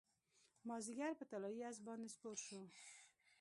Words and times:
مازدیګر 0.67 1.11
په 1.17 1.25
طلايي 1.31 1.61
اس 1.69 1.77
باندې 1.87 2.13
سپور 2.15 2.37
شو 2.45 2.61